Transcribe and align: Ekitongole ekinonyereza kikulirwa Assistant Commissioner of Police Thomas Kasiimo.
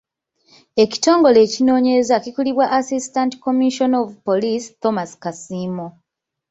Ekitongole 0.83 1.37
ekinonyereza 1.47 2.15
kikulirwa 2.23 2.65
Assistant 2.79 3.31
Commissioner 3.45 4.01
of 4.05 4.11
Police 4.27 4.65
Thomas 4.81 5.11
Kasiimo. 5.23 5.87